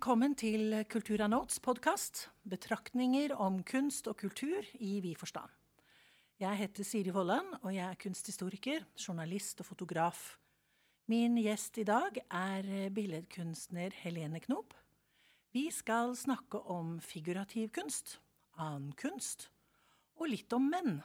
[0.00, 2.30] Velkommen til Kultura Notes podkast.
[2.48, 5.50] Betraktninger om kunst og kultur i vid forstand.
[6.40, 10.22] Jeg heter Siri Vollan, og jeg er kunsthistoriker, journalist og fotograf.
[11.04, 14.72] Min gjest i dag er billedkunstner Helene Knop.
[15.52, 18.22] Vi skal snakke om figurativ kunst,
[18.56, 19.50] annen kunst
[20.16, 21.02] og litt om menn.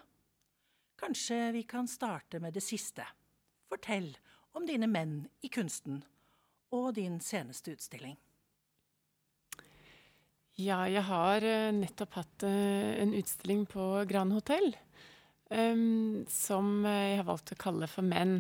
[0.96, 3.04] Kanskje vi kan starte med det siste.
[3.68, 4.14] Fortell
[4.56, 6.06] om dine menn i kunsten
[6.72, 8.16] og din seneste utstilling.
[10.56, 14.70] Ja, jeg har uh, nettopp hatt uh, en utstilling på Grand Hotell
[15.52, 18.38] um, som jeg har valgt å kalle for Menn.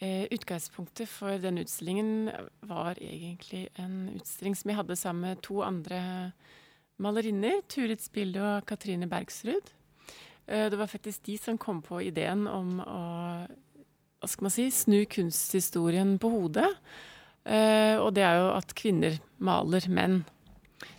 [0.00, 2.30] Uh, utgangspunktet for den utstillingen
[2.64, 6.00] var egentlig en utstilling som jeg hadde sammen med to andre
[6.96, 9.76] malerinner, Turid Spilde og Katrine Bergsrud.
[10.48, 13.04] det var faktisk de som kom på ideen om å
[14.20, 16.68] hva skal man si, snu kunsthistorien på hodet.
[17.48, 20.20] og det er jo at kvinner maler menn.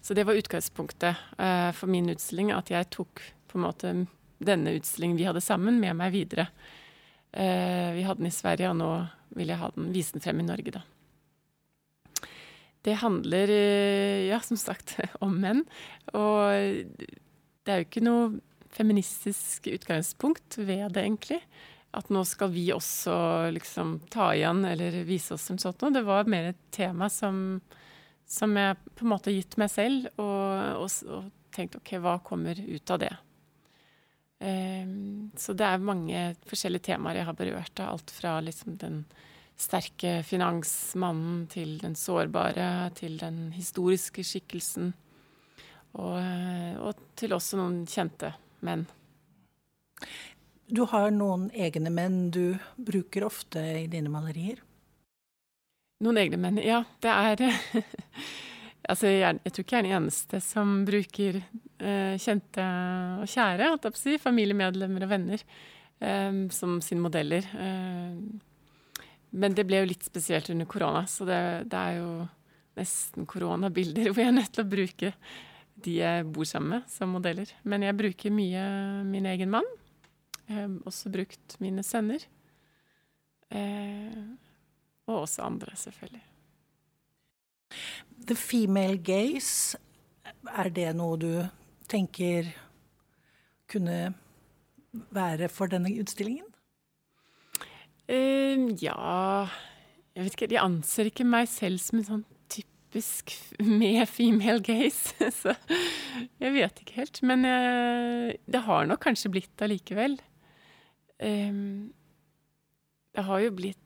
[0.01, 3.93] Så det var utgangspunktet uh, for min utstilling, at jeg tok på en måte
[4.41, 6.47] denne utstillingen vi hadde sammen, med meg videre.
[7.31, 8.91] Uh, vi hadde den i Sverige, og nå
[9.37, 10.83] vil jeg ha den, vise den frem i Norge, da.
[12.81, 15.65] Det handler, uh, ja, som sagt, om menn.
[16.17, 16.85] Og
[17.61, 18.31] det er jo ikke noe
[18.71, 21.41] feministisk utgangspunkt ved det, egentlig.
[21.91, 23.13] At nå skal vi også
[23.51, 25.91] liksom ta igjen eller vise oss som sånt noe.
[25.91, 27.59] Det var mer et tema som
[28.31, 32.15] som jeg på en måte har gitt meg selv, og, og, og tenkt OK, hva
[32.23, 33.11] kommer ut av det?
[34.41, 37.83] Um, så det er mange forskjellige temaer jeg har berørt.
[37.83, 39.03] Alt fra liksom den
[39.61, 44.93] sterke finansmannen til den sårbare, til den historiske skikkelsen.
[45.99, 46.17] Og,
[46.79, 48.31] og til også noen kjente
[48.65, 48.87] menn.
[50.71, 54.63] Du har noen egne menn du bruker ofte i dine malerier?
[56.01, 56.83] Noen egne menn, ja.
[57.03, 57.45] Det er
[58.91, 62.63] Altså, jeg, jeg, tror ikke jeg er den eneste som bruker eh, kjente
[63.21, 65.43] og kjære, holdt jeg på å si, familiemedlemmer og venner,
[66.01, 67.45] eh, som sine modeller.
[67.61, 68.17] Eh,
[69.31, 71.39] men det ble jo litt spesielt under korona, så det,
[71.71, 72.09] det er jo
[72.79, 75.13] nesten koronabilder hvor jeg er nødt til å bruke
[75.81, 77.49] de jeg bor sammen med, som modeller.
[77.63, 78.65] Men jeg bruker mye
[79.07, 79.67] min egen mann.
[80.45, 82.25] Jeg har også brukt mine sønner.
[83.53, 84.19] Eh,
[85.07, 86.23] og også andre, selvfølgelig.
[88.27, 89.77] The female gaze,
[90.57, 91.31] er det noe du
[91.89, 92.51] tenker
[93.71, 94.13] kunne
[94.91, 96.47] være for denne utstillingen?
[98.11, 99.47] Uh, ja
[100.11, 103.31] Jeg vet ikke, de anser ikke meg selv som en sånn typisk
[103.63, 105.55] med female gaze, så
[106.41, 107.21] jeg vet ikke helt.
[107.23, 110.17] Men uh, det har nok kanskje blitt allikevel.
[111.21, 111.93] Um,
[113.15, 113.79] det har jo blitt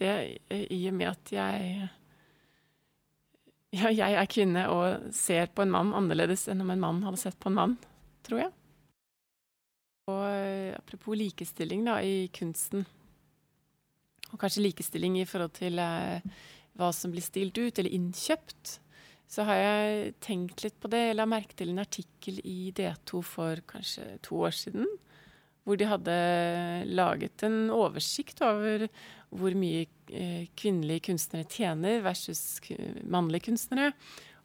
[0.00, 0.14] det
[0.50, 1.90] i og med at jeg
[3.72, 7.20] ja, jeg er kvinne og ser på en mann annerledes enn om en mann hadde
[7.22, 7.76] sett på en mann,
[8.26, 8.52] tror jeg.
[10.12, 12.84] Og eh, apropos likestilling da, i kunsten,
[14.32, 16.24] og kanskje likestilling i forhold til eh,
[16.76, 18.78] hva som blir stilt ut eller innkjøpt,
[19.32, 21.06] så har jeg tenkt litt på det.
[21.06, 24.88] Jeg la merke til en artikkel i D2 for kanskje to år siden,
[25.62, 26.14] hvor de hadde
[26.90, 28.88] laget en oversikt over
[29.32, 32.60] hvor mye eh, kvinnelige kunstnere tjener versus
[33.04, 33.92] mannlige kunstnere.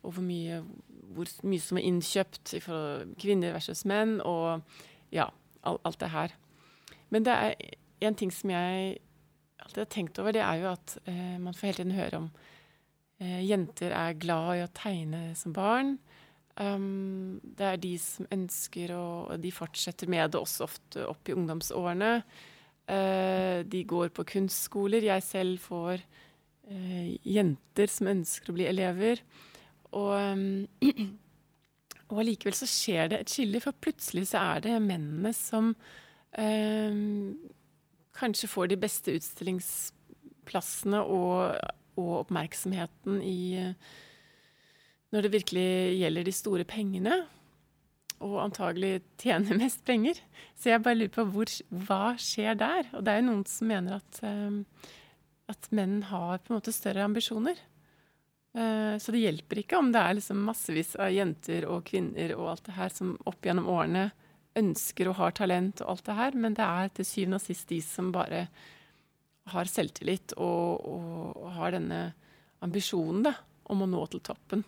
[0.06, 0.62] Og hvor mye,
[1.16, 4.62] hvor mye som er innkjøpt for kvinner versus menn, og
[5.12, 5.28] ja,
[5.66, 6.36] alt det her.
[7.10, 7.56] Men det er
[8.08, 9.00] en ting som jeg
[9.64, 12.30] alltid har tenkt over, det er jo at eh, man får hele tiden høre om
[13.20, 15.98] eh, jenter er glad i å tegne som barn.
[16.58, 21.36] Um, det er de som ønsker, og de fortsetter med det også ofte opp i
[21.38, 22.14] ungdomsårene.
[22.88, 25.06] Uh, de går på kunstskoler.
[25.06, 29.22] Jeg selv får uh, jenter som ønsker å bli elever.
[29.92, 30.16] Og,
[30.88, 31.14] um,
[32.18, 37.38] allikevel så skjer det et skille, for plutselig så er det mennene som um,
[38.18, 41.54] kanskje får de beste utstillingsplassene og,
[42.00, 43.40] og oppmerksomheten i
[45.14, 45.70] når det virkelig
[46.02, 47.22] gjelder de store pengene
[48.24, 50.20] og antagelig tjener mest penger.
[50.58, 51.52] Så jeg bare lurer på hvor,
[51.88, 52.92] hva skjer der?
[52.98, 54.62] Og det er jo noen som mener at, um,
[55.52, 57.60] at menn har på en måte større ambisjoner.
[58.58, 62.56] Uh, så det hjelper ikke om det er liksom massevis av jenter og kvinner og
[62.56, 64.08] alt det her som opp gjennom årene
[64.58, 67.70] ønsker og har talent og alt det her, men det er til syvende og sist
[67.70, 68.48] de som bare
[69.48, 72.00] har selvtillit og, og, og har denne
[72.66, 73.36] ambisjonen da,
[73.70, 74.66] om å nå til toppen.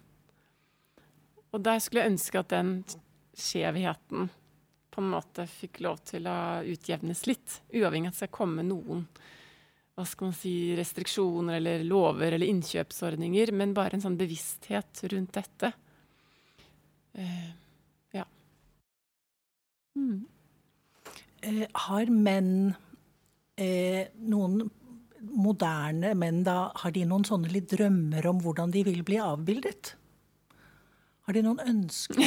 [1.54, 2.74] Og der skulle jeg ønske at den
[3.40, 4.30] skjevheten
[4.90, 7.60] på en måte fikk lov til å utjevnes litt.
[7.74, 9.06] Uavhengig av at det skal komme noen
[10.00, 15.34] hva skal man si, restriksjoner eller lover eller innkjøpsordninger, men bare en sånn bevissthet rundt
[15.36, 15.74] dette.
[17.20, 17.50] Uh,
[18.16, 18.24] ja.
[20.00, 20.22] Mm.
[21.44, 22.54] Eh, har menn
[23.60, 24.62] eh, noen
[25.20, 29.98] moderne menn da, har de noen sånne litt drømmer om hvordan de vil bli avbildet?
[31.30, 32.18] Har de noen ønsker?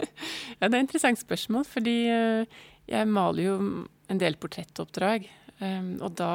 [0.56, 3.56] ja, det er et interessant spørsmål, fordi uh, jeg maler jo
[4.08, 5.26] en del portrettoppdrag.
[5.60, 6.30] Um, og da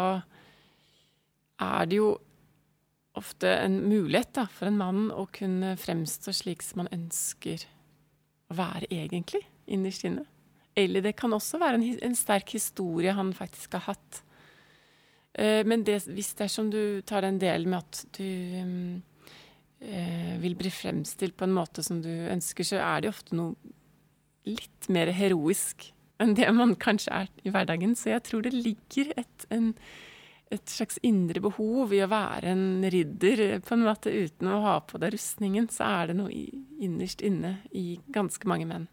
[1.65, 2.11] er det jo
[3.17, 7.63] ofte en mulighet da, for en mann å kunne fremstå slik som man ønsker
[8.53, 10.27] å være egentlig, innerst inne.
[10.77, 14.21] Eller det kan også være en, en sterk historie han faktisk har hatt.
[15.33, 18.29] Uh, men det, hvis det er som du tar den delen med at du
[18.61, 19.01] uh,
[20.39, 23.73] vil bli fremstilt på en måte som du ønsker, så er det ofte noe
[24.47, 25.89] litt mer heroisk
[26.21, 27.95] enn det man kanskje er i hverdagen.
[27.99, 29.73] Så jeg tror det ligger et, en,
[30.53, 34.79] et slags indre behov i å være en ridder, på en måte uten å ha
[34.87, 35.69] på deg rustningen.
[35.73, 36.33] Så er det noe
[36.83, 38.89] innerst inne i ganske mange menn.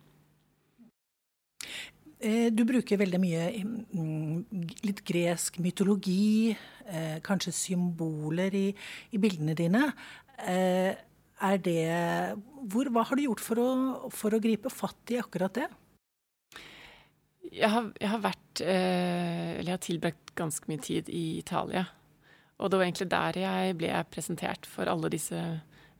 [2.21, 4.41] Eh, du bruker veldig mye mm,
[4.85, 6.53] litt gresk mytologi,
[6.85, 8.67] eh, kanskje symboler i,
[9.17, 9.87] i bildene dine.
[10.49, 10.93] Eh,
[11.41, 11.85] er det
[12.71, 13.71] hvor, Hva har du gjort for å,
[14.13, 15.69] for å gripe fatt i akkurat det?
[17.51, 21.87] Jeg har, jeg har vært eh, Eller jeg har tilbrakt ganske mye tid i Italia.
[22.61, 25.41] Og det var egentlig der jeg ble presentert for alle disse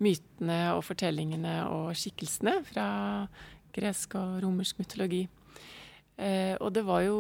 [0.01, 2.87] mytene og fortellingene og skikkelsene fra
[3.75, 5.25] gresk og romersk mytologi.
[6.21, 7.19] Eh, og det var jo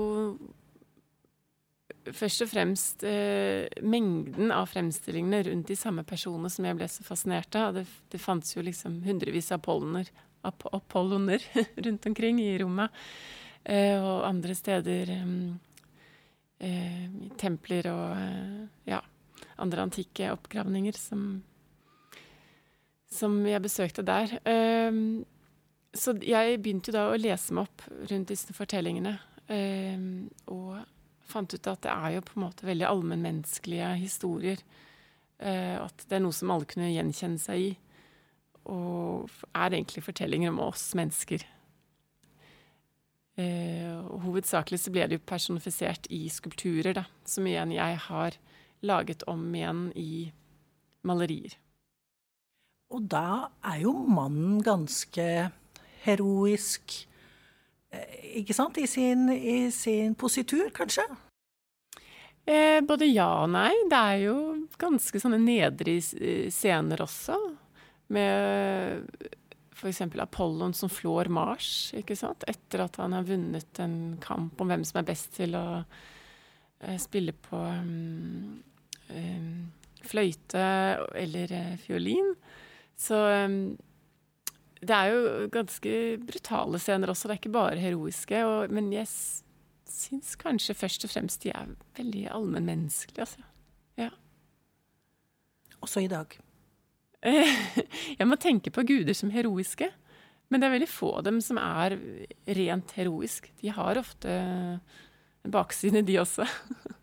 [2.16, 7.04] først og fremst eh, mengden av fremstillingene rundt de samme personene som jeg ble så
[7.06, 7.74] fascinert av.
[7.76, 10.10] Det, det fantes jo liksom hundrevis av pollener,
[10.42, 11.44] apolloner
[11.84, 12.94] rundt omkring i rommet.
[13.64, 15.12] Eh, og andre steder
[16.60, 17.08] eh,
[17.40, 19.02] templer og eh, ja,
[19.60, 21.42] andre antikke oppgravninger som,
[23.12, 24.38] som jeg besøkte der.
[24.48, 24.92] Eh,
[25.90, 29.18] så jeg begynte jo da å lese meg opp rundt disse fortellingene.
[30.46, 30.78] og
[31.32, 34.64] fant ut at det er jo på en måte veldig allmennmenneskelige historier.
[35.40, 37.70] at det er noe som alle kunne gjenkjenne seg i.
[38.68, 41.46] Og er egentlig fortellinger om oss mennesker.
[43.40, 48.36] Eh, hovedsakelig så ble det jo personifisert i skulpturer, da, som igjen jeg har
[48.84, 50.30] laget om igjen i
[51.06, 51.54] malerier.
[52.90, 55.26] Og da er jo mannen ganske
[56.04, 57.09] heroisk, eh,
[58.40, 61.04] ikke sant, i sin, i sin positur, kanskje?
[62.46, 63.72] Eh, både ja og nei.
[63.90, 64.36] Det er jo
[64.80, 67.36] ganske sånne nedre scener også.
[68.14, 69.26] Med
[69.80, 70.02] f.eks.
[70.20, 72.44] Apollon som flår Mars, ikke sant?
[72.50, 76.96] etter at han har vunnet en kamp om hvem som er best til å uh,
[77.00, 78.58] spille på um,
[79.14, 79.54] um,
[80.04, 80.66] fløyte
[81.16, 82.34] eller fiolin.
[83.00, 83.62] Så um,
[84.80, 85.94] det er jo ganske
[86.24, 88.42] brutale scener også, det er ikke bare heroiske.
[88.48, 89.08] Og, men jeg
[89.90, 93.44] syns kanskje først og fremst de er veldig allmennmenneskelige, altså.
[94.00, 94.10] Ja.
[95.80, 96.38] Også i dag.
[98.18, 99.90] Jeg må tenke på guder som heroiske.
[100.50, 101.94] Men det er veldig få av dem som er
[102.58, 103.46] rent heroisk.
[103.60, 106.48] De har ofte en bakside, de også.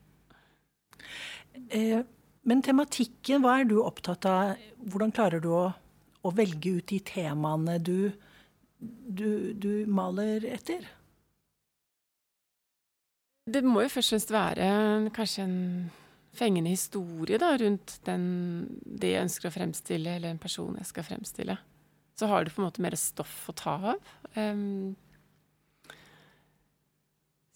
[1.73, 2.03] Eh,
[2.47, 4.59] men tematikken, hva er du opptatt av?
[4.87, 5.63] Hvordan klarer du å,
[6.25, 8.11] å velge ut de temaene du,
[8.79, 10.87] du, du maler etter?
[13.47, 14.67] Det må jo først og fremst være
[15.15, 15.57] kanskje en
[16.37, 18.23] fengende historie da, rundt den,
[18.83, 21.57] det jeg ønsker å fremstille, eller en person jeg skal fremstille.
[22.17, 24.11] Så har du på en måte mer stoff å ta av.
[24.35, 24.95] Um,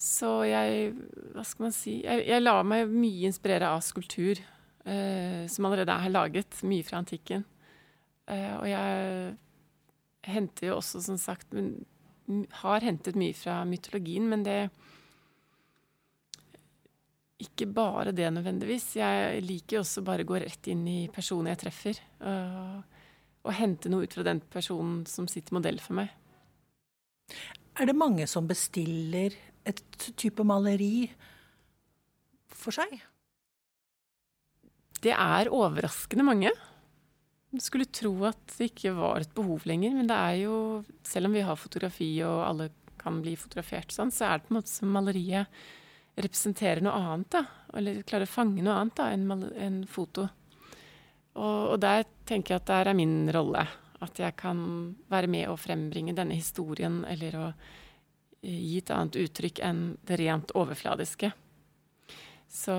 [0.01, 0.93] så jeg
[1.35, 4.41] Hva skal man si Jeg, jeg lar meg mye inspirere av skulptur,
[4.85, 6.61] uh, som allerede er laget.
[6.65, 7.45] Mye fra antikken.
[8.29, 9.35] Uh, og jeg
[10.31, 11.55] henter jo også, som sagt
[12.61, 14.69] Har hentet mye fra mytologien, men det
[17.41, 18.95] ikke bare det nødvendigvis.
[18.99, 22.01] Jeg liker jo også bare å gå rett inn i personen jeg treffer.
[22.21, 22.97] Og,
[23.41, 26.11] og, hente noe ut fra den personen som sitter modell for meg.
[27.79, 29.33] Er det mange som bestiller
[29.67, 29.81] et
[30.19, 31.07] type maleri
[32.51, 32.93] for seg?
[35.01, 36.51] Det er overraskende mange.
[37.59, 40.55] Skulle tro at det ikke var et behov lenger, men det er jo
[41.03, 42.69] Selv om vi har fotografi og alle
[43.01, 45.61] kan bli fotografert sånn, så er det på en måte som maleriet
[46.21, 47.41] representerer noe annet, da.
[47.79, 50.27] Eller klarer å fange noe annet da, enn en foto.
[51.33, 53.63] Og, og, der tenker jeg at der er min rolle.
[54.05, 54.61] At jeg kan
[55.09, 60.21] være med og frembringe denne historien, eller å eh, gi et annet uttrykk enn det
[60.21, 61.31] rent overfladiske.
[62.51, 62.75] Så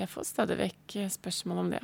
[0.00, 1.82] jeg får stadig vekk spørsmål om det.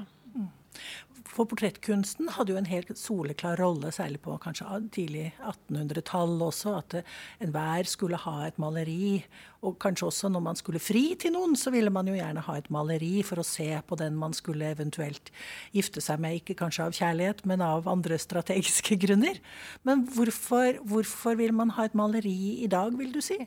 [1.26, 6.96] For portrettkunsten hadde jo en helt soleklar rolle, særlig på kanskje tidlig 1800-tall også, at
[7.44, 9.24] enhver skulle ha et maleri.
[9.66, 12.56] Og kanskje også når man skulle fri til noen, så ville man jo gjerne ha
[12.58, 15.32] et maleri for å se på den man skulle eventuelt
[15.74, 16.38] gifte seg med.
[16.40, 19.42] Ikke kanskje av kjærlighet, men av andre strategiske grunner.
[19.88, 23.40] Men hvorfor, hvorfor vil man ha et maleri i dag, vil du si?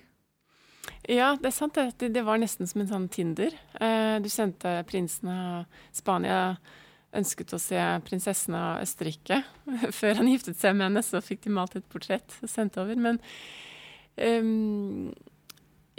[1.10, 1.78] Ja, det er sant.
[1.98, 3.56] Det, det var nesten som en sånn Tinder.
[3.80, 6.58] Eh, du sendte prinsen av Spania
[7.16, 9.42] ønsket å se prinsessen av Østerrike.
[10.00, 12.96] Før han giftet seg med henne, så fikk de malt et portrett og sendt over.
[13.00, 13.16] Men
[14.20, 15.10] um,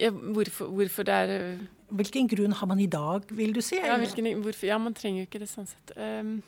[0.00, 3.76] ja, hvorfor, hvorfor, det er eh, Hvilken grunn har man i dag, vil du si?
[3.82, 5.90] Ja, hvilken, hvorfor, ja man trenger jo ikke det sånn sett.
[5.98, 6.38] Um,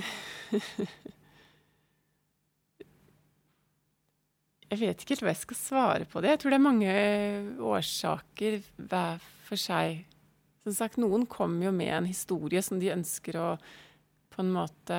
[4.70, 6.30] jeg vet ikke helt hva jeg skal svare på det.
[6.32, 6.90] Jeg tror det er mange
[7.74, 10.06] årsaker hver for seg
[10.64, 13.52] som sagt, noen kommer jo med en historie som de ønsker å
[14.30, 14.98] på en måte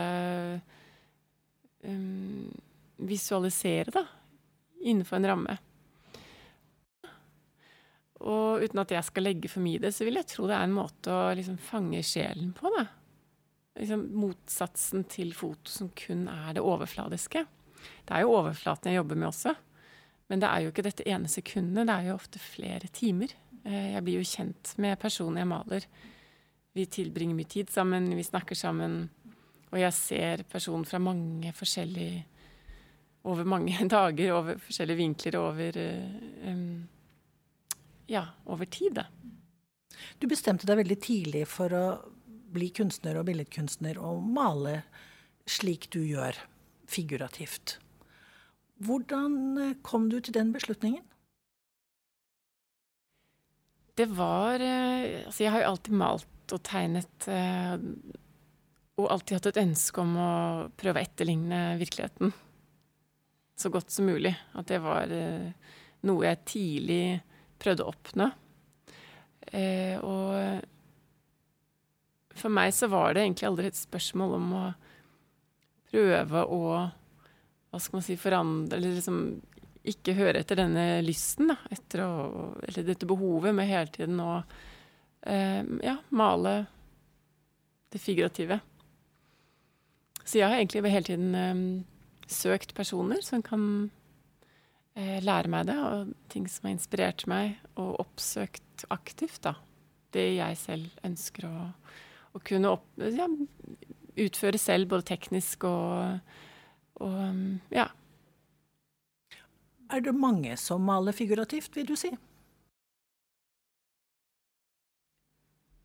[1.85, 2.49] um,
[3.07, 4.05] visualisere, da.
[4.81, 5.57] Innenfor en ramme.
[8.21, 10.57] Og uten at jeg skal legge for mye i det, så vil jeg tro det
[10.57, 12.69] er en måte å liksom fange sjelen på.
[12.75, 12.85] da.
[13.79, 17.45] Liksom motsatsen til foto som kun er det overfladiske.
[18.05, 19.55] Det er jo overflaten jeg jobber med også.
[20.29, 23.33] Men det er jo ikke dette ene sekundet, det er jo ofte flere timer.
[23.65, 25.87] Eh, jeg blir jo kjent med personen jeg maler.
[26.71, 29.03] Vi tilbringer mye tid sammen, vi snakker sammen.
[29.71, 32.27] Og jeg ser personen fra mange forskjellige
[33.23, 35.75] Over mange dager, over forskjellige vinkler, over
[36.49, 36.87] um,
[38.09, 39.03] Ja, over tid, da.
[40.17, 41.85] Du bestemte deg veldig tidlig for å
[42.51, 44.81] bli kunstner og billedkunstner og male
[45.45, 46.33] slik du gjør,
[46.89, 47.77] figurativt.
[48.81, 51.05] Hvordan eh, kom du til den beslutningen?
[53.97, 57.75] Det var eh, Altså, jeg har jo alltid malt og tegnet eh,
[58.99, 60.31] og alltid hatt et ønske om å
[60.77, 62.33] prøve å etterligne virkeligheten
[63.61, 64.33] så godt som mulig.
[64.57, 65.53] At det var eh,
[66.05, 67.05] noe jeg tidlig
[67.61, 68.27] prøvde å oppnå.
[70.01, 70.61] Og
[72.37, 74.63] for meg så var det egentlig aldri et spørsmål om å
[75.91, 76.61] prøve å
[77.71, 79.19] hva skal man si, forandre Eller liksom
[79.87, 82.11] ikke høre etter denne lysten, da, etter å,
[82.67, 84.33] eller dette behovet med hele tiden å
[85.25, 86.53] eh, ja, male
[87.91, 88.59] det figurative.
[90.21, 91.63] Så jeg har egentlig hele tiden eh,
[92.29, 93.63] søkt personer som kan
[94.93, 99.55] eh, lære meg det, og ting som har inspirert meg, og oppsøkt aktivt da,
[100.13, 101.55] det jeg selv ønsker å,
[102.37, 103.25] å kunne opp, ja,
[104.21, 106.21] utføre selv, både teknisk og,
[107.01, 107.87] og ja,
[109.91, 112.11] er det mange som maler figurativt, vil du si?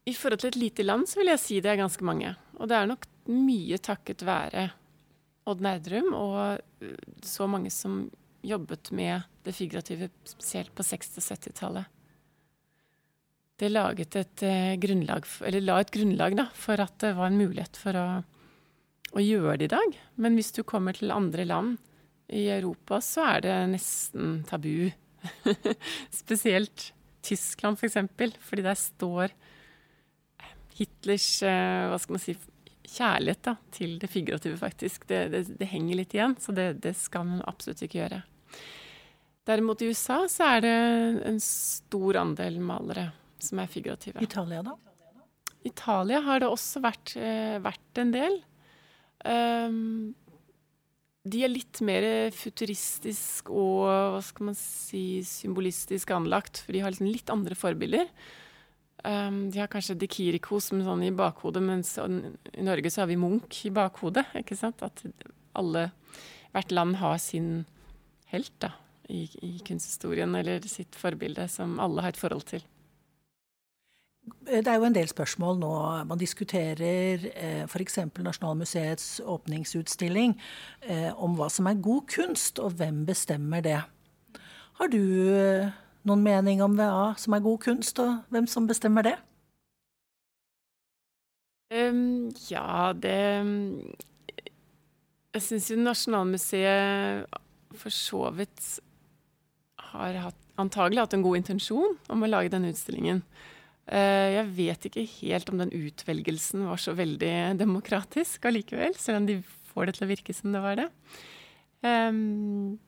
[0.06, 2.36] I forhold til et lite land så vil jeg si det er ganske mange.
[2.60, 4.68] Og det er nok mye takket være
[5.50, 8.04] Odd Nerdrum og øh, så mange som
[8.46, 11.92] jobbet med det figurative, spesielt på 60- og 70-tallet.
[13.56, 17.38] Det laget et eh, grunnlag, eller la et grunnlag da, for at det var en
[17.40, 18.06] mulighet for å,
[19.16, 19.98] å gjøre det i dag.
[20.20, 21.78] Men hvis du kommer til andre land
[22.28, 24.90] i Europa så er det nesten tabu.
[26.22, 26.90] Spesielt
[27.26, 29.34] Tyskland, f.eks., for eksempel, fordi der står
[30.76, 32.34] Hitlers eh, hva skal man si,
[32.86, 35.06] kjærlighet da, til det figurative, faktisk.
[35.08, 38.20] Det, det, det henger litt igjen, så det, det, skal man absolutt ikke gjøre.
[39.46, 40.76] Derimot i USA så er det
[41.30, 43.08] en stor andel malere
[43.42, 44.22] som er figurative.
[44.24, 44.76] Italia, da?
[45.66, 48.38] Italia har det også vært, eh, vært en del.
[49.26, 50.14] Um,
[51.26, 52.04] de er litt mer
[52.34, 58.06] futuristisk og hva skal man si, symbolistisk anlagt, for de har liksom litt andre forbilder.
[59.06, 63.10] Um, de har kanskje De Kiriko som sånn i bakhodet, mens i Norge så har
[63.10, 64.26] vi Munch i bakhodet.
[64.38, 64.82] ikke sant?
[64.86, 65.02] At
[65.58, 65.88] alle,
[66.54, 67.66] hvert land har sin
[68.32, 68.72] helt da,
[69.08, 72.64] i, i kunsthistorien, eller sitt forbilde, som alle har et forhold til.
[74.26, 75.72] Det er jo en del spørsmål nå.
[76.06, 77.98] Man diskuterer eh, f.eks.
[78.18, 80.34] Nasjonalmuseets åpningsutstilling
[80.86, 83.80] eh, om hva som er god kunst, og hvem bestemmer det.
[84.78, 84.98] Har du
[85.34, 85.70] eh,
[86.06, 89.16] noen mening om hva som er god kunst, og hvem som bestemmer det?
[91.74, 93.18] Um, ja, det
[95.34, 97.26] Jeg syns jo Nasjonalmuseet
[97.74, 98.78] for så vidt
[99.90, 103.24] har hatt, antagelig hatt en god intensjon om å lage denne utstillingen.
[103.86, 109.30] Eh, jeg vet ikke helt om den utvelgelsen var så veldig demokratisk allikevel, selv om
[109.30, 109.40] de
[109.72, 110.90] får det til å virke som det var det.
[111.86, 112.78] Um,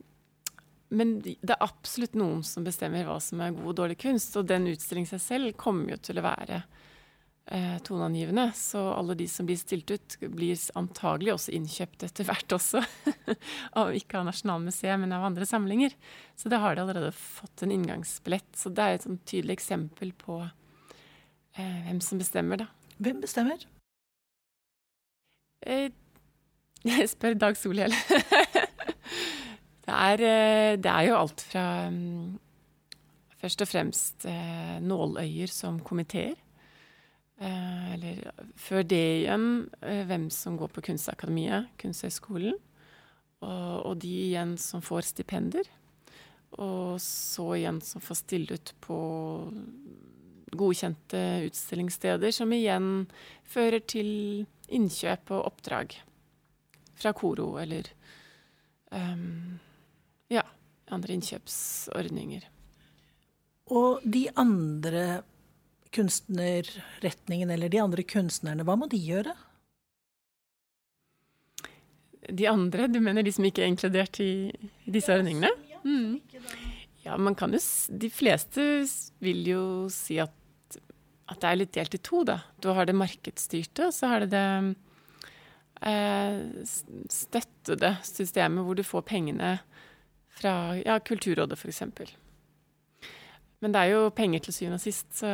[0.88, 4.36] men det er absolutt noen som bestemmer hva som er god og dårlig kunst.
[4.40, 6.62] Og den utstillingen seg selv kommer jo til å være
[7.52, 8.46] eh, toneangivende.
[8.56, 12.80] Så alle de som blir stilt ut, blir antagelig også innkjøpt etter hvert også.
[14.00, 15.92] ikke av Nasjonalmuseet, men av andre samlinger.
[16.40, 18.48] Så det har de allerede fått en inngangsbillett.
[18.56, 20.40] Så det er et sånn tydelig eksempel på
[21.62, 22.68] hvem som bestemmer, da.
[22.98, 23.62] Hvem bestemmer?
[25.66, 25.90] Eh,
[26.88, 27.94] jeg spør Dag Solhjell.
[29.88, 32.34] Det er, eh, det er jo alt fra um,
[33.40, 36.36] først og fremst eh, nåløyer som komiteer.
[37.40, 38.20] Eh, eller
[38.58, 39.46] før det igjen
[39.80, 42.58] eh, hvem som går på Kunstakademiet, Kunsthøgskolen.
[43.40, 45.68] Og, og, de igjen som får stipender.
[46.58, 48.98] Og så igjen som får stille ut på
[50.52, 53.06] godkjente utstillingssteder, som igjen
[53.48, 54.10] fører til
[54.68, 55.96] innkjøp og oppdrag
[56.98, 57.88] fra Koro eller
[58.92, 59.58] um,
[60.32, 60.44] ja.
[60.88, 62.46] Andre innkjøpsordninger.
[63.76, 65.20] Og de andre
[65.92, 69.34] kunstnerretningene, eller de andre kunstnerne, hva må de gjøre?
[72.28, 72.88] De andre?
[72.88, 74.48] Du mener de som ikke er inkludert i,
[74.88, 75.52] disse ordningene?
[75.84, 76.18] Mm.
[77.04, 78.64] Ja, man kan jo De fleste
[79.24, 79.62] vil jo
[79.92, 80.34] si at,
[81.28, 82.38] at det er litt delt i to, da.
[82.62, 84.44] Du har det markedsstyrte, og så har det det
[85.84, 86.38] eh,
[87.12, 89.58] støttede systemet hvor du får pengene
[90.38, 91.82] fra ja, Kulturrådet, f.eks.
[93.58, 95.30] Men det er jo penger til syvende og sist, så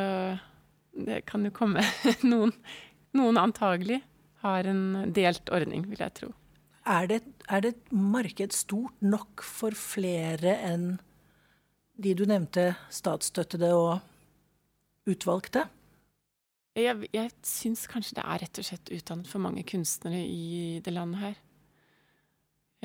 [0.95, 1.83] det kan jo komme
[2.31, 2.53] noen
[3.15, 4.01] Noen antagelig
[4.43, 6.33] har en delt ordning, vil jeg tro.
[6.83, 10.97] Er det, er det et marked stort nok for flere enn
[11.95, 15.63] de du nevnte, statsstøttede og utvalgte?
[16.75, 20.91] Jeg, jeg syns kanskje det er rett og slett utdannet for mange kunstnere i det
[20.91, 21.37] landet her.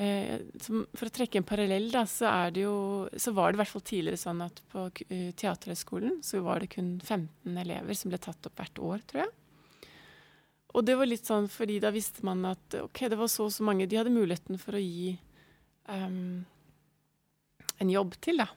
[0.01, 2.71] Eh, for å trekke en parallell, da, så, jo,
[3.11, 6.71] så, var det i hvert fall tidligere sånn at på uh, Teaterhøgskolen så var det
[6.73, 9.91] kun 15 elever som ble tatt opp hvert år, tror jeg.
[10.71, 13.51] Og det var litt sånn fordi da visste man at ok, det var så og
[13.51, 15.17] så mange De hadde muligheten for å gi
[15.91, 16.45] um,
[17.75, 18.47] en jobb til, da.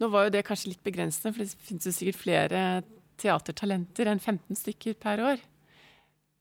[0.00, 2.62] Nå var jo det kanskje litt begrensende, for det finnes jo sikkert flere
[3.18, 5.46] teatertalenter enn 15 stykker per år.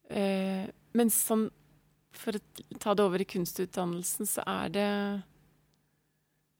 [0.09, 1.49] Eh, men sånn
[2.17, 2.41] for å
[2.81, 4.89] ta det over i kunstutdannelsen, så er det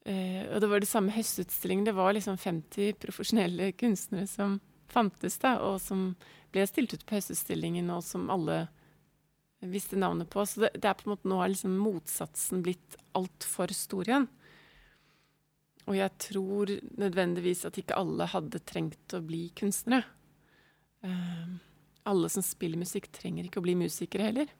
[0.06, 1.86] eh, Og det var det samme høstutstillingen.
[1.88, 6.12] Det var liksom 50 profesjonelle kunstnere som fantes, da, og som
[6.54, 8.66] ble stilt ut på høstutstillingen, og som alle
[9.60, 10.44] visste navnet på.
[10.46, 14.28] Så det, det er på en måte nå har liksom motsatsen blitt altfor stor igjen.
[15.88, 16.70] Og jeg tror
[17.00, 20.04] nødvendigvis at ikke alle hadde trengt å bli kunstnere.
[21.04, 21.56] Uh,
[22.08, 24.52] alle som spiller musikk, trenger ikke å bli musikere heller.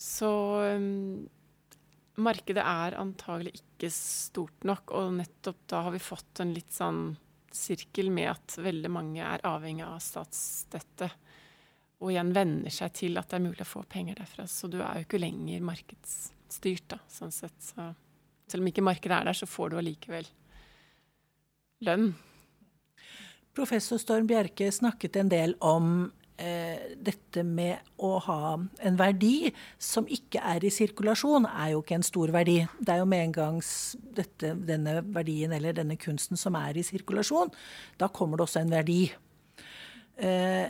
[0.00, 0.30] Så
[0.78, 1.26] um,
[2.22, 7.02] markedet er antagelig ikke stort nok, og nettopp da har vi fått en litt sånn
[7.50, 11.10] sirkel med at veldig mange er avhengig av statsstøtte.
[12.00, 14.46] Og igjen venner seg til at det er mulig å få penger derfra.
[14.48, 17.58] Så du er jo ikke lenger markedsstyrt, da, sånn sett.
[17.60, 17.90] Så
[18.50, 20.28] selv om ikke markedet er der, så får du allikevel
[21.86, 22.10] lønn.
[23.56, 26.10] Professor Storm Bjerke snakket en del om
[26.40, 31.98] eh, dette med å ha en verdi som ikke er i sirkulasjon, er jo ikke
[31.98, 32.60] en stor verdi.
[32.78, 33.58] Det er jo med en gang
[34.16, 37.52] dette, denne verdien eller denne kunsten som er i sirkulasjon.
[38.00, 39.02] Da kommer det også en verdi.
[40.20, 40.66] Eh,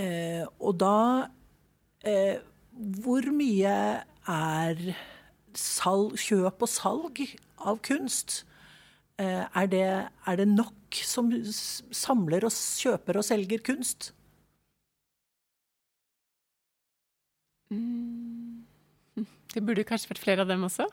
[0.00, 1.28] eh, og da
[2.08, 2.38] eh,
[2.72, 3.72] Hvor mye
[4.32, 4.78] er
[5.58, 7.24] salg, kjøp og salg
[7.58, 8.42] av kunst?
[9.18, 9.88] Eh, er det,
[10.30, 14.12] er det nok som samler og kjøper og selger kunst?
[17.74, 18.64] Mm.
[19.52, 20.86] Det burde kanskje vært flere av dem også?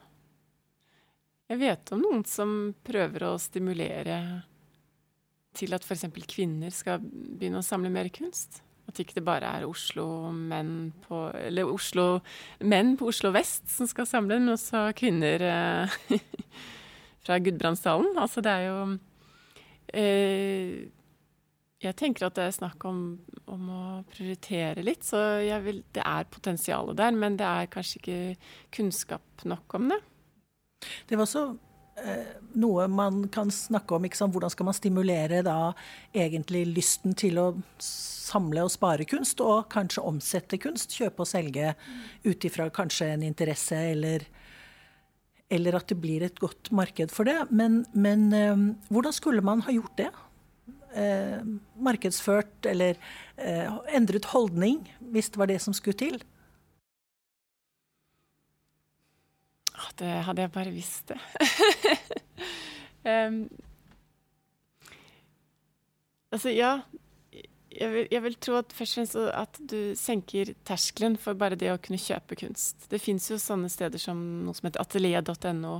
[1.45, 2.51] Jeg vet om noen som
[2.87, 4.17] prøver å stimulere
[5.55, 6.07] til at f.eks.
[6.25, 8.64] kvinner skal begynne å samle mer kunst.
[8.85, 12.19] At ikke det bare er Oslo-menn på, eller Oslo,
[12.61, 15.95] menn på Oslo vest som skal samle, men også kvinner eh,
[17.25, 18.13] fra Gudbrandsdalen.
[18.21, 18.77] Altså det er jo
[19.95, 20.85] eh,
[21.85, 22.99] jeg tenker at det er snakk om,
[23.51, 25.05] om å prioritere litt.
[25.05, 25.19] Så
[25.65, 28.19] vil, det er potensialet der, men det er kanskje ikke
[28.77, 29.99] kunnskap nok om det.
[31.09, 31.55] Det var eh,
[32.59, 34.03] noe man kan snakke om.
[34.03, 35.73] Hvordan skal man stimulere da
[36.11, 37.45] egentlig lysten til å
[37.79, 40.95] samle og spare kunst, og kanskje omsette kunst?
[40.97, 41.71] Kjøpe og selge
[42.25, 44.27] ut ifra kanskje en interesse eller
[45.55, 47.37] eller at det blir et godt marked for det.
[47.53, 50.09] Men, men eh, hvordan skulle man ha gjort det?
[50.95, 51.41] eh,
[51.75, 52.97] markedsført eller
[53.37, 56.19] eh, endret holdning, hvis det var det som skulle til?
[60.01, 61.19] Det hadde jeg bare visst det.
[63.11, 63.41] um,
[66.31, 66.77] altså, ja.
[67.75, 71.57] Jeg vil, jeg vil, tro at først og fremst at du senker terskelen for bare
[71.59, 72.87] det å kunne kjøpe kunst.
[72.91, 75.73] Det fins jo sånne steder som noe som heter atelier.no,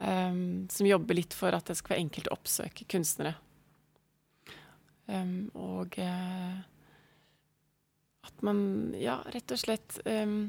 [0.00, 0.42] um,
[0.72, 3.34] som jobber litt for at det skal være enkelt å oppsøke kunstnere.
[5.12, 6.62] Um, og uh,
[8.24, 8.64] at man,
[8.96, 10.46] ja, rett og slett um,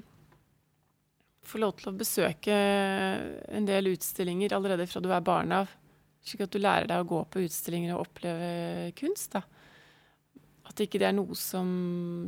[1.48, 5.72] få lov til å besøke en del utstillinger allerede fra du er barn av.
[6.24, 9.36] Slik at du lærer deg å gå på utstillinger og oppleve kunst.
[9.36, 9.44] Da.
[10.70, 11.68] At ikke det er noe som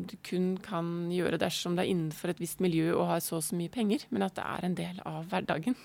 [0.10, 3.45] du kun kan gjøre dersom det er innenfor et visst miljø og har så og
[3.47, 5.78] så mye penger, men at det er en del av hverdagen.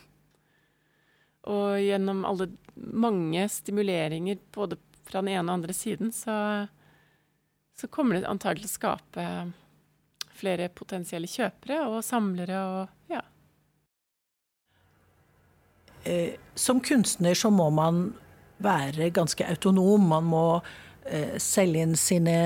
[1.51, 6.35] Og gjennom alle mange stimuleringer både fra den ene og andre siden, så,
[7.79, 9.27] så kommer det antagelig til å skape
[10.41, 13.23] flere potensielle kjøpere og samlere og ja.
[16.09, 18.11] Eh, som kunstner så må man
[18.65, 20.09] være ganske autonom.
[20.13, 20.45] Man må
[21.05, 22.37] eh, selge inn sine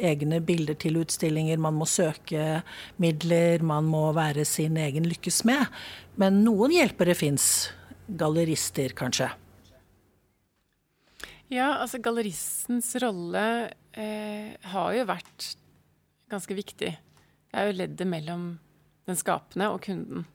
[0.00, 2.62] egne bilder til utstillinger, man må søke
[3.02, 5.66] midler, man må være sin egen lykkes med.
[6.20, 7.70] Men noen hjelpere fins.
[8.10, 9.28] Gallerister, kanskje.
[11.50, 13.44] Ja, altså galleristens rolle
[13.98, 15.46] eh, har jo vært
[16.30, 16.90] ganske viktig.
[17.50, 18.44] Det er jo leddet mellom
[19.10, 20.26] den skapende og kunden.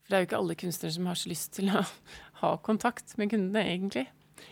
[0.00, 1.82] For det er jo ikke alle kunstnere som har så lyst til å
[2.40, 4.06] ha kontakt med kundene, egentlig.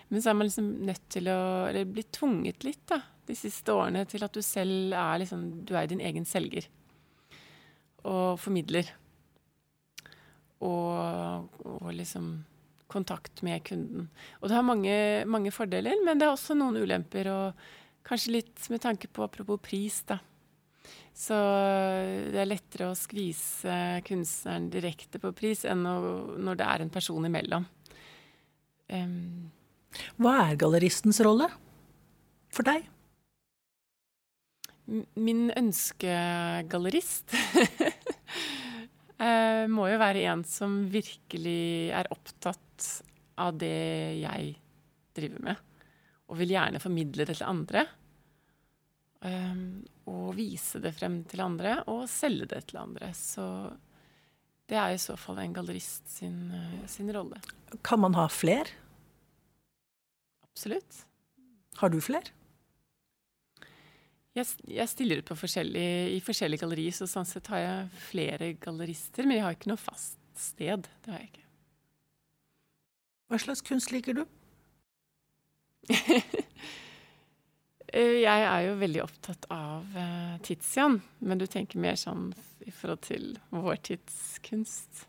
[0.09, 3.73] Men så er man liksom nødt til å Eller blitt tvunget litt, da, de siste
[3.75, 6.68] årene til at du selv er liksom Du er din egen selger.
[8.09, 8.88] Og formidler.
[10.62, 12.35] Og, og liksom
[12.92, 14.11] kontakt med kunden.
[14.40, 17.31] Og det har mange, mange fordeler, men det har også noen ulemper.
[17.33, 20.21] Og kanskje litt med tanke på apropos pris, da
[21.12, 21.37] så
[22.33, 27.29] det er lettere å skvise kunstneren direkte på pris enn når det er en person
[27.29, 27.66] imellom.
[28.92, 29.53] Um,
[30.20, 31.48] Hva er galleristens rolle
[32.53, 32.88] for deg?
[35.14, 37.37] Min ønskegallerist
[39.20, 42.88] uh, må jo være en som virkelig er opptatt
[43.40, 44.57] av det jeg
[45.16, 45.57] driver med,
[46.29, 47.87] og vil gjerne formidle det til andre.
[49.23, 53.13] Um, og vise det frem til andre, og selge det til andre.
[53.15, 53.45] Så
[54.71, 57.39] det er i så fall en gallerist sin, uh, sin rolle.
[57.87, 58.71] Kan man ha fler?
[60.49, 61.05] Absolutt.
[61.79, 62.33] Har du fler?
[64.33, 69.29] Jeg, jeg stiller ut forskjellig, i forskjellige gallerier, så sånn sett har jeg flere gallerister.
[69.29, 70.89] Men jeg har ikke noe fast sted.
[71.05, 71.47] Det har jeg ikke.
[73.33, 74.25] Hva slags kunst liker du?
[77.93, 82.31] Eh, jeg er jo veldig opptatt av uh, Tizian, men du tenker mer sånn
[82.65, 85.03] i forhold til vår tids kunst.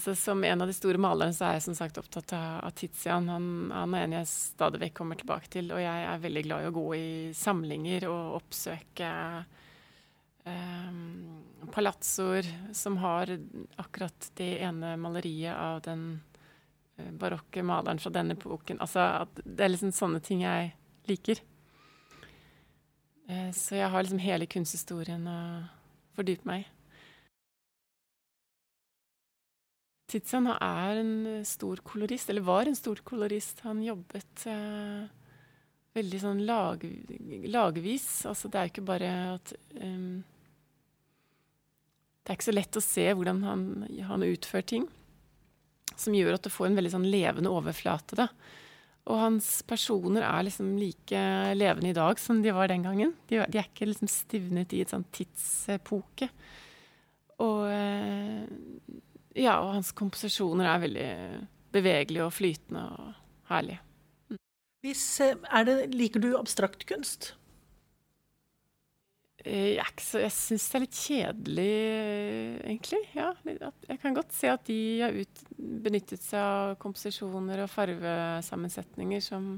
[0.00, 3.28] Så som en av de store malerne så er jeg som sagt opptatt av, Tizian.
[3.28, 6.64] Han, han, er en jeg stadig vekk kommer tilbake til, og jeg er veldig glad
[6.64, 9.10] i å gå i samlinger og oppsøke
[10.46, 11.02] um,
[11.74, 13.34] palazzoer som har
[13.82, 16.29] akkurat det ene maleriet av den Eh,
[17.20, 18.80] barokke maleren fra denne epoken.
[18.82, 20.72] Altså, det er liksom sånne ting jeg
[21.10, 21.40] liker.
[23.30, 25.38] Eh, så jeg har liksom hele kunsthistorien å
[26.18, 26.68] fordype meg i.
[30.10, 33.62] Tizian er en stor kolorist, eller var en stor kolorist.
[33.62, 35.04] Han jobbet eh,
[35.94, 36.82] veldig sånn lag,
[37.46, 38.08] lagvis.
[38.26, 40.22] Altså det er jo ikke bare at um,
[42.20, 43.62] Det er ikke så lett å se hvordan han,
[44.10, 44.90] han utfører ting
[46.00, 48.18] som gjør at du får en veldig sånn levende overflate.
[48.18, 48.28] Da.
[49.10, 51.20] Og hans personer er liksom like
[51.56, 53.14] levende i dag som de var den gangen.
[53.30, 56.30] De, de er ikke liksom stivnet i et sånn tidsepoke.
[57.40, 58.44] Og eh,
[59.40, 61.10] ja, og hans komposisjoner er veldig
[61.72, 63.12] bevegelige og flytende og
[63.50, 63.80] herlige.
[64.84, 67.34] Hvis, eh, det, liker du abstrakt kunst?
[69.44, 71.68] Eh, jeg, jeg syns det er litt kjedelig,
[72.64, 73.00] egentlig.
[73.16, 79.24] Ja, jeg kan godt se at de har ut, benyttet seg av komposisjoner og farvesammensetninger
[79.24, 79.54] som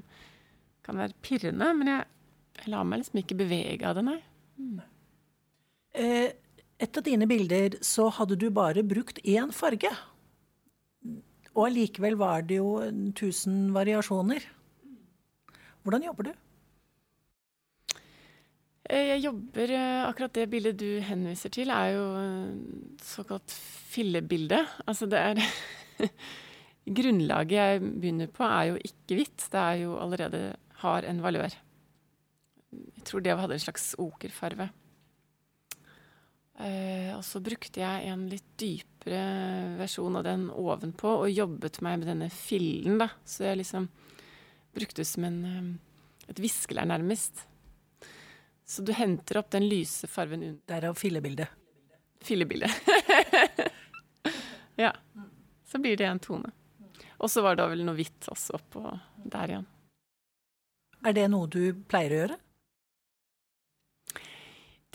[0.86, 2.06] kan være pirrende, men jeg,
[2.60, 4.20] jeg lar meg liksom ikke bevege av det, nei.
[4.62, 4.78] Mm.
[5.98, 6.30] Eh,
[6.82, 9.90] et av dine bilder så hadde du bare brukt én farge.
[11.52, 14.46] Og allikevel var det jo 1000 variasjoner.
[15.82, 16.32] Hvordan jobber du?
[18.90, 22.06] Eh, jeg jobber eh, Akkurat det bildet du henviser til, er jo
[23.02, 23.54] såkalt
[23.92, 24.62] fillebilde.
[24.86, 25.42] Altså det er
[26.98, 29.48] Grunnlaget jeg begynner på, er jo ikke hvitt.
[29.52, 30.46] Det er jo allerede
[30.82, 31.54] har en valør.
[32.72, 34.70] Jeg tror det hadde en slags okerfarve.
[36.62, 39.22] Eh, og så brukte jeg en litt dypere
[39.78, 43.08] versjon av den ovenpå, og jobbet meg med denne fillen, da.
[43.24, 43.88] Så jeg liksom
[44.76, 47.46] brukte det som en, eh, et viskelær, nærmest.
[48.72, 50.60] Så du henter opp den lyse farven under.
[50.64, 51.48] Derav fillebildet.
[52.24, 52.70] Fillebildet.
[54.76, 54.94] ja.
[55.68, 56.54] Så blir det en tone.
[57.18, 58.86] Og så var det vel noe hvitt også oppå
[59.28, 59.68] der igjen.
[61.04, 62.40] Er det noe du pleier å gjøre?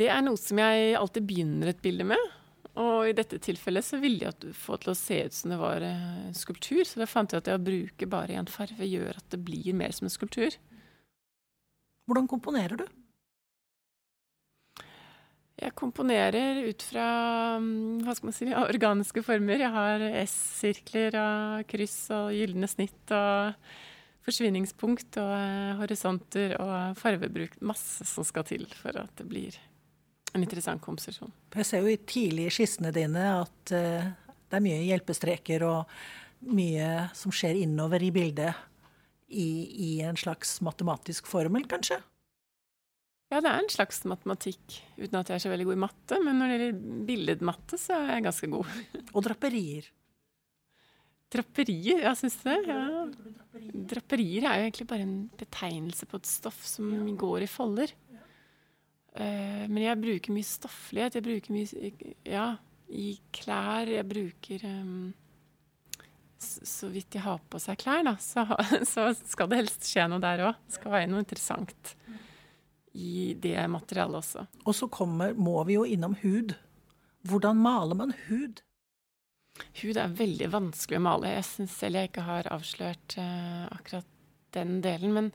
[0.01, 2.27] Det er noe som jeg alltid begynner et bilde med.
[2.81, 5.85] Og i dette tilfellet så ville jeg få til å se ut som det var
[5.85, 6.81] en skulptur.
[6.81, 9.77] Så da fant jeg at det å bruke bare én farve gjør at det blir
[9.77, 10.57] mer som en skulptur.
[12.09, 12.89] Hvordan komponerer du?
[15.57, 17.05] Jeg komponerer ut fra
[17.57, 19.63] mm, hva skal man si, organiske former.
[19.63, 23.57] Jeg har S-sirkler og kryss og gylne snitt og
[24.27, 27.57] forsvinningspunkt og eh, horisonter og farvebruk.
[27.65, 29.57] Masse som skal til for at det blir
[30.35, 31.31] en interessant komposisjon.
[31.55, 34.09] Jeg ser jo i tidlige skissene dine at uh,
[34.47, 35.93] det er mye hjelpestreker og
[36.53, 38.53] mye som skjer innover i bildet
[39.27, 41.97] i, i en slags matematisk formel, kanskje?
[43.27, 46.19] Ja, det er en slags matematikk, uten at jeg er så veldig god i matte.
[46.23, 48.75] Men når det gjelder billedmatte, så er jeg ganske god.
[49.15, 49.89] Og draperier.
[51.35, 52.59] Draperier, ja, syns du det?
[52.71, 53.03] Ja.
[53.91, 56.87] Draperier er jo egentlig bare en betegnelse på et stoff som
[57.19, 57.91] går i folder.
[59.17, 61.19] Uh, men jeg bruker mye stofflighet.
[61.19, 61.91] Jeg bruker mye
[62.23, 62.47] Ja,
[62.87, 63.91] i klær.
[63.91, 65.11] Jeg bruker um,
[66.39, 68.47] så, vidt de har på seg klær, da, så,
[68.93, 70.63] så skal det helst skje noe der òg.
[70.63, 71.95] Det skal være noe interessant
[72.97, 74.45] i det materialet også.
[74.65, 76.55] Og så kommer, må vi jo innom hud.
[77.27, 78.63] Hvordan maler man hud?
[79.81, 81.33] Hud er veldig vanskelig å male.
[81.37, 84.09] Jeg syns selv jeg ikke har avslørt uh, akkurat
[84.57, 85.13] den delen.
[85.13, 85.29] Men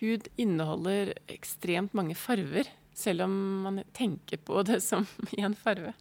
[0.00, 3.36] hud inneholder ekstremt mange farver, selv om
[3.66, 5.94] man tenker på det som én farve.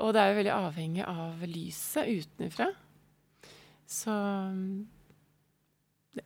[0.00, 2.72] Og det er jo veldig avhengig av lyset utenfra.
[3.88, 4.12] Så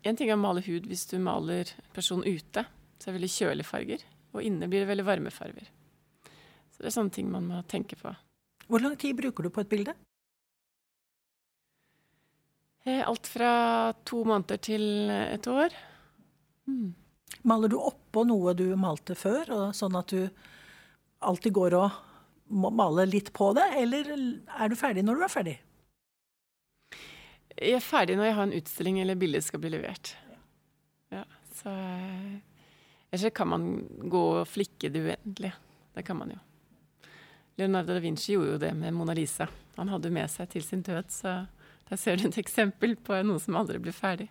[0.02, 2.64] En ting er å male hud hvis du maler en person ute.
[2.96, 4.04] Så det er veldig kjølige farger.
[4.34, 5.68] Og inne blir det veldig varme farger.
[6.72, 8.12] Så det er sånne ting man må tenke på.
[8.66, 9.94] Hvor lang tid bruker du på et bilde?
[12.86, 13.50] Eh, alt fra
[14.06, 15.74] to måneder til et år.
[16.66, 16.94] Mm.
[17.46, 20.26] Maler du oppå noe du malte før, sånn at du
[21.26, 22.02] alltid går og
[22.46, 25.56] må male litt på det, eller er du ferdig når du er ferdig?
[27.56, 30.12] Jeg er ferdig når jeg har en utstilling eller bildet skal bli levert.
[31.14, 31.24] Ja,
[31.56, 31.72] så
[33.16, 35.54] Ellers kan man gå og flikke det uendelige.
[35.94, 36.38] Det kan man jo.
[37.56, 39.46] Leonardo da Vinci gjorde jo det med Mona Lisa.
[39.78, 41.46] Han hadde med seg til sin død, så
[41.88, 44.28] der ser du et eksempel på noe som aldri blir ferdig.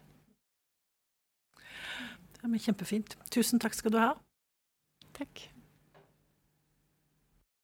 [2.36, 3.18] Det er kjempefint.
[3.34, 4.12] Tusen takk skal du ha.
[5.18, 5.48] Takk.